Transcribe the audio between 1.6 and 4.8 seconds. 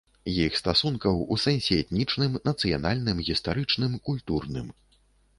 этнічным, нацыянальным, гістарычным, культурным.